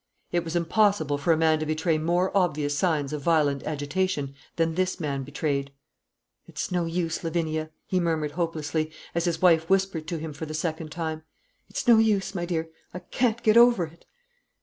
[0.31, 4.73] It was impossible for a man to betray more obvious signs of violent agitation than
[4.73, 5.71] this man betrayed.
[6.47, 10.55] "It's no use, Lavinia," he murmured hopelessly, as his wife whispered to him for the
[10.55, 11.21] second time;
[11.69, 14.07] "it's no use, my dear; I can't get over it."